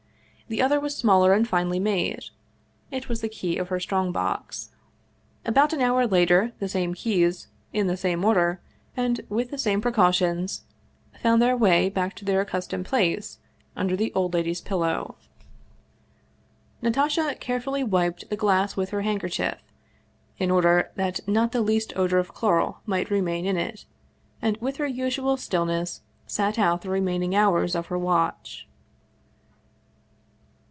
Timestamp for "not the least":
21.25-21.93